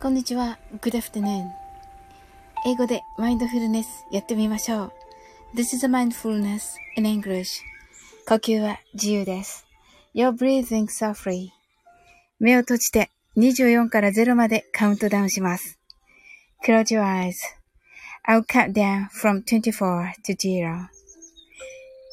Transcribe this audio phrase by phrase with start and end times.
[0.00, 0.58] こんにちは。
[0.80, 1.50] Good afternoon.
[2.66, 4.92] 英語でマインドフルネスやってみましょう。
[5.54, 7.60] This is a mindfulness in English.
[8.26, 9.66] 呼吸は自由です。
[10.14, 11.50] You're breathing so free.
[12.38, 15.78] 目を閉じて24から0までカウントダウンします。
[16.66, 17.34] Close your eyes.
[18.26, 20.86] I'll count down from 24 to 0.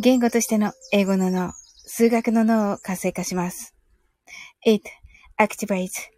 [0.00, 1.52] 言語としての英語の脳、
[1.86, 3.72] 数学の脳を活性化します。
[4.66, 4.82] It
[5.38, 6.17] activates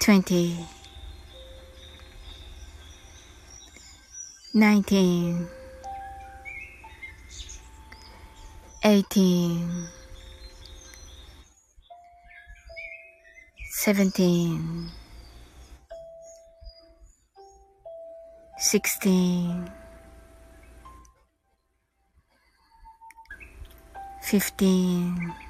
[0.00, 0.56] 20
[4.54, 5.46] 19
[8.82, 9.88] 18
[13.84, 14.90] 17
[18.58, 19.70] 16
[24.22, 25.49] 15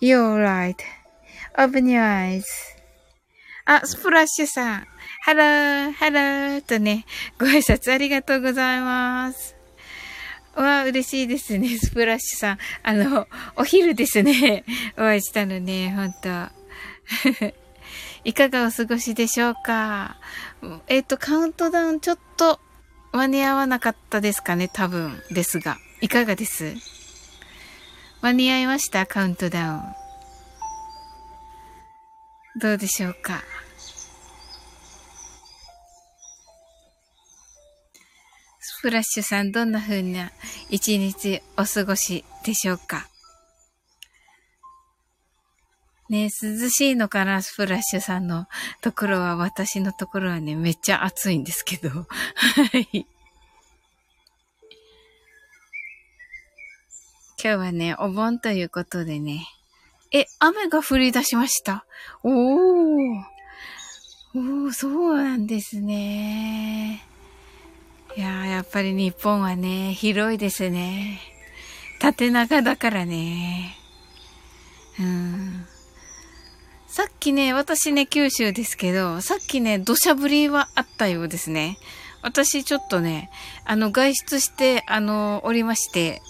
[0.00, 0.42] You're
[1.56, 1.74] right.
[1.74, 2.44] Open your eyes.
[3.64, 4.86] あ、スプラッシュさん。
[5.22, 7.04] ハロー、ハローとね、
[7.38, 9.56] ご挨拶ありがとうございます。
[10.54, 12.58] わあ、嬉しいですね、スプラッシュさん。
[12.82, 13.26] あの、
[13.56, 14.64] お昼ですね、
[14.96, 16.28] お会いしたのね、ほんと。
[18.24, 20.16] いかがお過ごしでしょうか？
[20.88, 22.60] えっ、ー、と、カウントダウンちょっと
[23.12, 25.78] 間に合わなかったですかね、多分ですが。
[26.00, 26.74] いかがです？
[28.22, 29.80] 間に合いましたカウントダウン。
[32.58, 33.42] どうでしょうか？
[38.58, 40.32] スプラッシュさん、どんな風な
[40.70, 43.08] 一日お過ごしでしょうか？
[46.08, 48.46] ね涼しいのかなスプラッシュさんの
[48.80, 51.90] ところは、私のところはね、めっちゃ暑いんですけど。
[51.90, 52.06] は
[52.92, 53.06] い。
[57.38, 59.46] 今日はね、お盆ということでね、
[60.10, 61.84] え、雨が降り出しました？
[62.22, 63.24] おー。
[64.34, 67.04] おー、そうなんですね。
[68.16, 71.20] いやー、やっぱり日本はね、広いですね。
[72.00, 73.76] 縦長だからね。
[74.98, 75.66] うん。
[76.86, 81.76] さっきね、私ね、九州ですけど、さっきね、土砂降りはあったようですね。
[82.22, 83.30] 私ちょっとね、
[83.66, 86.22] あの、外出して、あの、おりまして、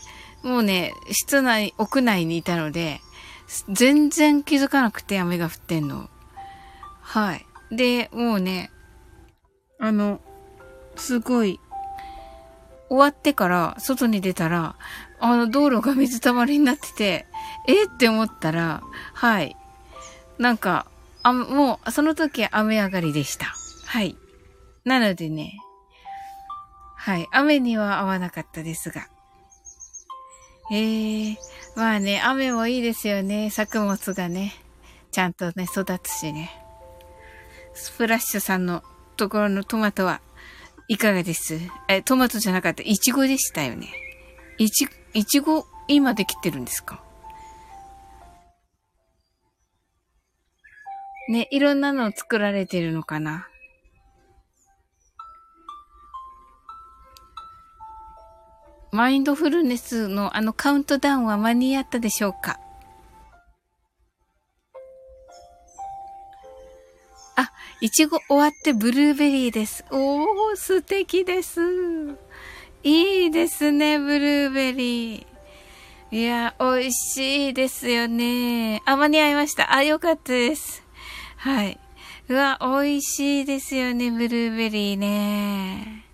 [0.42, 3.00] もうね、室内、屋内にいたので、
[3.68, 6.08] 全然気づかなくて雨が降ってんの。
[7.00, 7.46] はい。
[7.70, 8.70] で、もうね、
[9.78, 10.20] あの、
[10.96, 11.60] すごい、
[12.88, 14.76] 終わってから外に出たら、
[15.18, 17.26] あの道路が水たまりになってて、
[17.66, 17.84] え？
[17.84, 18.82] って思ったら、
[19.14, 19.56] はい。
[20.38, 20.86] なんか、
[21.22, 23.46] あ、もう、その時雨上がりでした。
[23.86, 24.16] はい。
[24.84, 25.58] なのでね、
[26.96, 27.26] はい。
[27.32, 29.08] 雨には合わなかったですが。
[30.72, 31.36] ええー、
[31.76, 33.50] まあね、雨もいいですよね。
[33.50, 34.54] 作物がね。
[35.12, 36.50] ちゃんとね、育つしね。
[37.74, 38.82] スプラッシュさんの
[39.16, 40.20] ところのトマトは
[40.88, 41.58] いかがです？
[41.88, 42.82] え、トマトじゃなかった。
[42.82, 43.88] イチゴでしたよね。
[44.58, 47.02] いち、いちご、今できてるんですか？
[51.28, 53.48] ね、いろんなのを作られてるのかな？
[58.96, 62.58] マインドフルネスのあのカウントダウンは間に合ったでしょうか？
[67.36, 67.52] あ、
[67.82, 69.84] いちご終わってブルーベリーです。
[69.90, 71.60] おー、素敵です。
[72.84, 75.26] いいですね、ブルーベリー。
[76.12, 78.80] いや、美味しいですよね。
[78.86, 79.74] あ、間に合いました。
[79.74, 80.82] あ、よかったです。
[81.36, 81.78] はい。
[82.30, 86.06] うわ、美味しいですよね、ブルーベリーね。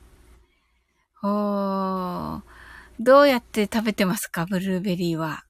[1.23, 2.52] おー。
[3.01, 5.45] どうやって食べてますか、ブルーベリーは。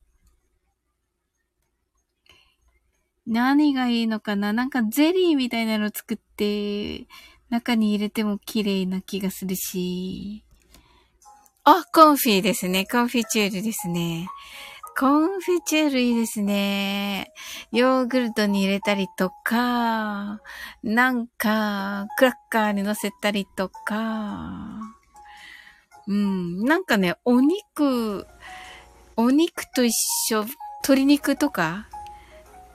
[3.26, 4.52] 何がいいのかな？
[4.52, 7.06] なんかゼリーみたいなの作って、
[7.50, 10.44] 中に入れても綺麗な気がするし。
[11.64, 12.84] あ、コンフィですね。
[12.84, 14.26] コンフィチュールですね。
[14.98, 17.32] コンフィチュールいいですね。
[17.70, 20.40] ヨーグルトに入れたりとか、
[20.82, 24.81] なんか、クラッカーに乗せたりとか。
[26.08, 28.26] うん、なんかね、お肉、
[29.16, 29.92] お肉と一
[30.32, 30.44] 緒、
[30.82, 31.86] 鶏肉とか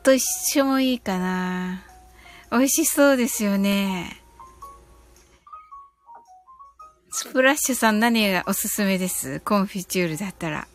[0.03, 0.24] と一
[0.57, 1.83] 緒もいいかな。
[2.51, 4.21] 美味しそうですよね。
[7.12, 9.41] スプラッシュさん何がおすすめです？
[9.41, 10.68] コンフィチュールだったら。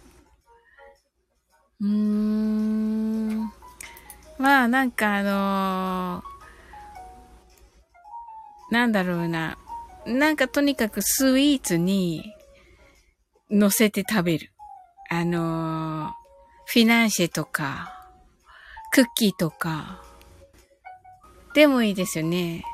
[1.81, 3.53] うーん。
[4.39, 9.57] まあ、なんかあのー、なんだろうな。
[10.05, 12.35] なんかとにかくスイーツに
[13.53, 14.51] 乗せて食べる。
[15.11, 16.11] あのー、
[16.65, 18.09] フィナンシェとか、
[18.93, 20.03] クッキーとか、
[21.55, 22.65] でもいいですよね。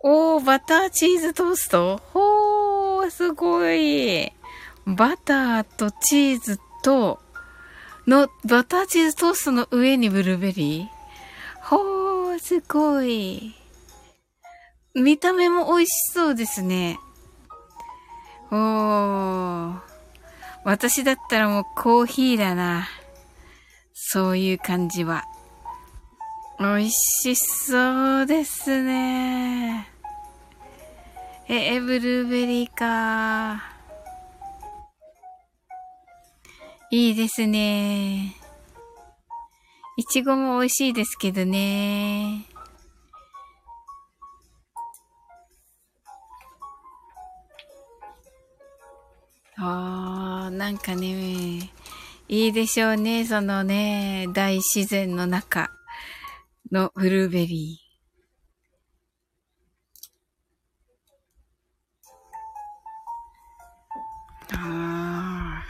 [0.00, 2.00] おー、バターチーズトースト？
[2.14, 4.32] ほー、すごい。
[4.86, 7.20] バターとチーズと、
[8.06, 10.86] の、バターチーズトーストの上にブルーベリー？
[11.60, 13.54] ほー、すごい。
[14.94, 16.98] 見た目も美味しそうですね。
[18.52, 19.78] おー。
[20.64, 22.86] 私だったらもうコーヒーだな。
[23.94, 25.24] そういう感じは。
[26.60, 29.88] 美味しそうですね。
[31.48, 33.72] え、ブルーベリーか。
[36.90, 38.36] いいですね。
[39.96, 42.51] いちごも美味しいですけどね。
[49.64, 51.70] ああ、なんかね、
[52.28, 55.70] いいでしょうね、そのね、大自然の中
[56.72, 64.56] のブルーベリー。
[64.56, 65.64] ああ。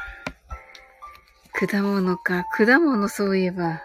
[1.53, 2.45] 果物か。
[2.45, 3.83] 果物そういえば、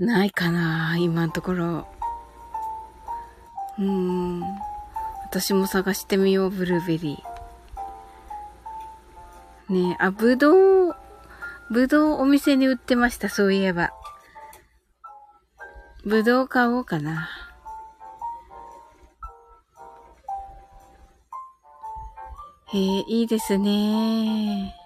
[0.00, 1.86] ないかな、今のところ。
[3.78, 4.42] うん。
[5.26, 7.35] 私も探してみよう、ブルーベリー。
[9.68, 10.96] ねえ、あ、ぶどう、
[11.72, 13.90] ぶどうお店に売ってました、そういえば。
[16.04, 17.28] ぶどう買おうかな。
[22.72, 24.85] へえ、いいですね。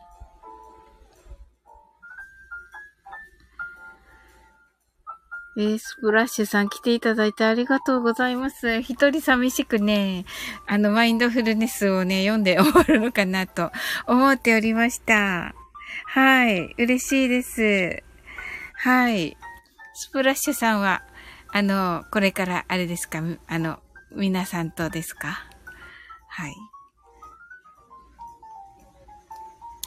[5.62, 8.80] えー、スプラッシュさん来ていただいてありがとうございます。
[8.80, 10.24] 一人寂しくね、
[10.66, 13.70] あの、マインドフルネスをね、読んで終わるのかなと
[14.06, 15.54] 思っておりました。
[16.06, 16.74] はい。
[16.78, 18.02] 嬉しいです。
[18.74, 19.36] はい。
[19.94, 21.02] スプラッシュさんは、
[21.52, 23.22] あの、これからあれですか？
[23.46, 23.80] あの、
[24.12, 25.44] 皆さんとですか？
[26.28, 26.54] はい。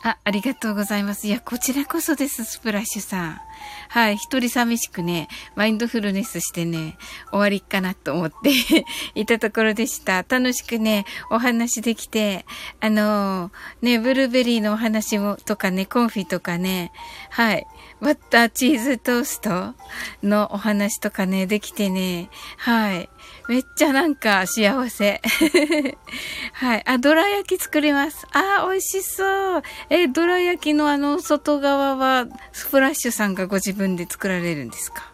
[0.03, 1.27] あ、ありがとうございます。
[1.27, 3.42] いや、こちらこそです、スプラッシュさん。
[3.89, 6.98] はい、一人寂しくね、マインドフルネスしてね、
[7.29, 8.51] 終わりかなと思って
[9.15, 10.25] いたところでした。
[10.27, 12.45] 楽しくね、お話できて、
[12.79, 16.91] あのー、ね、ブルーベリーのお話も、とかね、コンフィとかね、
[17.29, 17.67] はい、
[18.01, 19.74] バッターチーズトースト
[20.22, 23.10] のお話とかね、できてね、はい。
[23.50, 25.22] めっちゃなんか幸せ。
[26.53, 26.83] はい。
[26.86, 28.25] あ、ドラ焼き作ります。
[28.31, 29.63] あ、美味しそう。
[29.89, 35.12] え、ドラ焼きのあの外側は、スプラッシュさんがご自分で作られるんですか？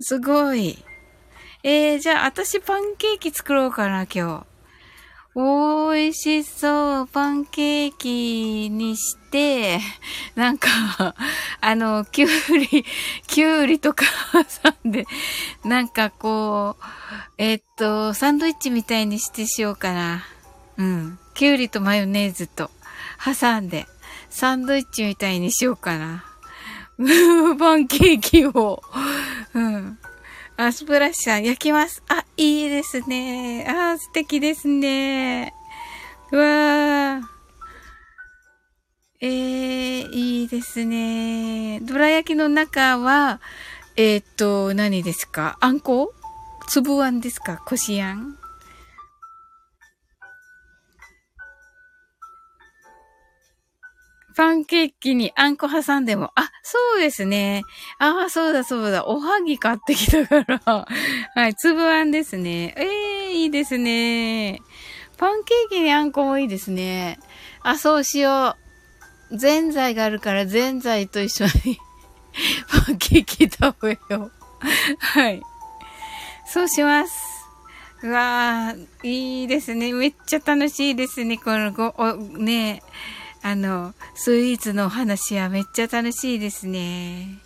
[0.00, 0.78] すごい。
[1.62, 4.46] えー、じゃあ私パンケーキ作ろうかな、今日。
[5.38, 7.06] 美味しそう。
[7.08, 9.80] パンケーキにして、
[10.34, 10.68] なんか、
[11.60, 12.28] あの、きゅう
[12.58, 12.86] り、
[13.26, 15.06] きゅうりとか挟んで、
[15.62, 16.84] なんかこう、
[17.36, 20.24] えっと、サンドイッチみたいにしてしようかな。
[20.78, 21.18] うん。
[21.34, 22.70] きゅうりとマヨネーズと
[23.22, 23.86] 挟んで、
[24.30, 26.24] サンドイッチみたいにしようかな。
[27.58, 28.82] パンケーキを。
[29.54, 29.98] うん。
[30.56, 32.02] あ、スプラッシャー焼きます。
[32.08, 33.66] あ、いいですね。
[33.68, 35.52] あ、素敵ですね。
[36.32, 37.22] うわー。
[39.20, 41.80] えー、いいですね。
[41.80, 43.40] どら焼きの中は、
[43.96, 45.56] えー、っと、何ですか？
[45.60, 46.12] あんこ？
[46.68, 47.62] 粒あんですか？
[47.66, 48.38] こしあん？
[54.36, 57.62] パンケーキにあんこ挟んでも、あ、そうですね。
[57.98, 59.06] ああ、そうだそうだ。
[59.06, 60.60] おはぎ買ってきたから。
[61.34, 62.74] はい、粒あんですね。
[62.76, 64.60] ええー、いいですね。
[65.16, 67.18] パンケーキにあんこもいいですね。
[67.62, 68.56] あ、そうしよ
[69.30, 69.38] う。
[69.38, 71.78] ぜんざいがあるから、ぜんざいと一緒に
[72.86, 74.32] パンケーキ食べよう。
[74.98, 75.42] はい。
[76.46, 77.14] そうします。
[78.02, 79.94] うわー、いいですね。
[79.94, 81.38] めっちゃ楽しいですね。
[81.38, 82.82] このご、お、ね
[83.48, 87.38] あの、スイーツのお話はめっちゃ楽しいですね。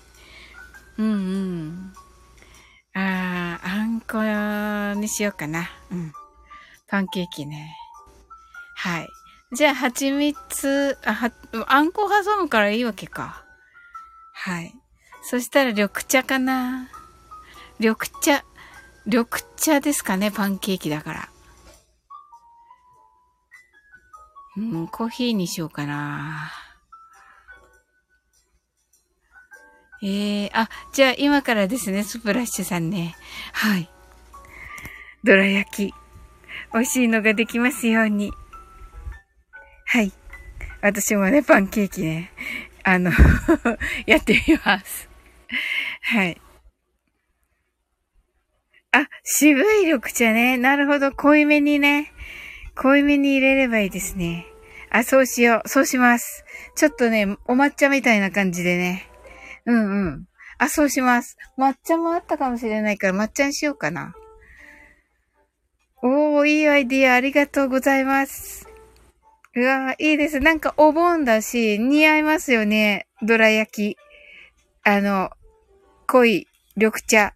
[0.96, 1.92] うんうん。
[2.94, 4.22] ああ、あんこ
[4.98, 5.68] にしようかな。
[5.92, 6.10] うん。
[6.88, 7.76] パンケーキね。
[8.76, 9.08] はい。
[9.52, 11.32] じゃあ、蜂蜜、あ、は、
[11.66, 13.44] あんこ挟むからいいわけか。
[14.32, 14.72] はい。
[15.20, 16.88] そしたら緑茶かな。
[17.78, 18.42] 緑茶。
[19.04, 19.28] 緑
[19.58, 21.29] 茶ですかね、パンケーキだから。
[24.56, 26.50] うん、コーヒーにしようかな。
[30.02, 33.14] ええー、あ、じゃあ今からですね、スプラッシュさんね。
[33.52, 33.88] はい。
[35.22, 35.94] どら焼き。
[36.72, 38.32] 美味しいのができますように。
[39.86, 40.12] はい。
[40.80, 42.32] 私もね、パンケーキね、
[42.82, 43.10] あの
[44.06, 45.08] やってみます。
[46.02, 46.40] はい。
[48.92, 50.56] あ、渋い緑茶ね。
[50.56, 51.12] なるほど。
[51.12, 52.12] 濃いめにね。
[52.80, 54.46] 濃いめに入れればいいですね。
[54.88, 55.68] あ、そうしよう。
[55.68, 56.46] そうします。
[56.76, 59.06] ちょっとね、お抹茶みたいな感じでね。
[59.66, 60.26] うんうん。
[60.56, 61.36] あ、そうします。
[61.58, 64.14] 抹茶もあったかもしれないから抹茶にしようかな。
[66.02, 68.66] おー、いいアイディアありがとうございます。
[69.54, 70.40] うわいいです。
[70.40, 73.08] なんかお盆だし、似合いますよね。
[73.20, 73.96] どら焼き。
[74.84, 75.28] あの、
[76.06, 76.46] 濃い
[76.76, 77.34] 緑茶。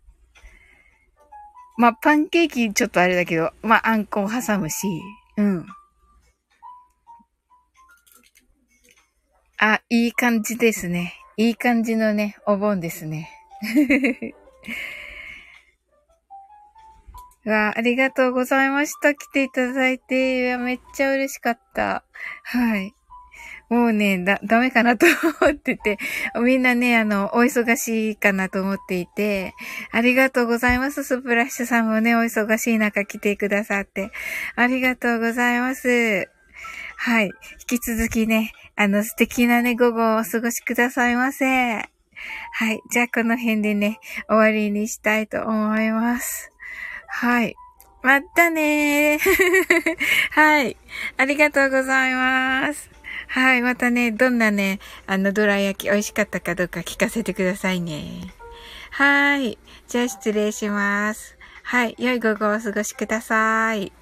[1.77, 4.87] まあ、パンケーキちょっとあれだけど、まあ、あんこを挟むし。
[5.37, 5.67] うん。
[9.59, 11.15] あ、いい感じですね。
[11.37, 13.31] いい感じのね、お盆ですね。
[17.45, 19.15] わあ、ありがとうございました。
[19.15, 20.57] 来ていただいて。
[20.57, 22.05] めっちゃ嬉しかった。
[22.43, 22.95] はい。
[23.75, 25.05] もうね、だ、ダメかなと
[25.41, 25.99] 思ってて、
[26.41, 29.53] みんなね、あの、お忙しいかなと思っていて、
[29.91, 31.03] ありがとうございます。
[31.03, 34.13] スプラッシュさんもね、お忙しい中来てくださって、
[34.55, 36.29] ありがとうございます。
[36.97, 37.25] はい。
[37.69, 41.45] 引き続きね、あの素敵なね、午後をお過ごしくださいませ。
[41.45, 42.81] はい。
[42.93, 46.53] じゃあこの辺でね、終わりにしたいと思います。
[47.09, 47.57] はい。
[48.05, 49.21] またねー。
[50.31, 50.77] はい。
[51.17, 52.94] ありがとうございます。
[53.29, 53.63] はい。
[53.63, 58.35] またね、どんなね、あの、どら焼き美味しかったかどうか聞かせてくださいね。
[58.91, 59.59] はい。
[59.89, 61.37] じゃあ失礼します。
[61.63, 61.95] はい。
[61.99, 63.93] 良い午後をお過ごしください。